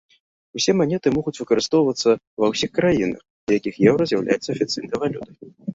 [0.59, 2.09] Усе манеты могуць выкарыстоўвацца
[2.45, 5.35] ва ўсіх краінах, у якіх еўра з'яўляецца афіцыйнай валютай.